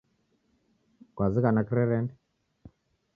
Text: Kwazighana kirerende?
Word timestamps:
Kwazighana 1.15 1.65
kirerende? 1.67 2.13